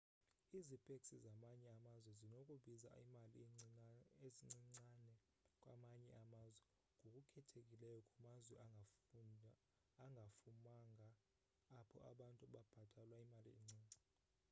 izipeksi 0.59 1.13
zamanye 1.25 1.67
amazwe 1.77 2.09
zinokubiza 2.19 2.87
imali 3.03 3.37
encincane 4.25 5.11
kwamanye 5.61 6.09
amazwe 6.21 6.67
ngokukhethekileyo 6.97 7.99
kumazwe 8.09 8.53
angafumanga 10.05 11.09
apho 11.81 11.97
abantu 12.11 12.43
bebhatalwa 12.51 13.17
imali 13.25 13.49
encinci 13.59 13.99